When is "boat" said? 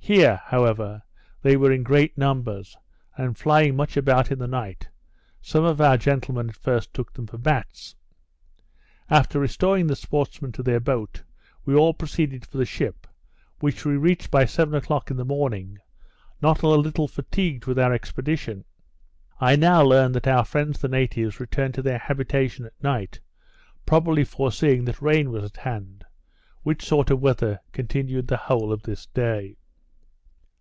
10.80-11.24